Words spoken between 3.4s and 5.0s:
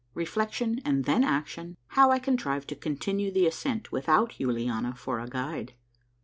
ASCENT WITHOUT YULIANA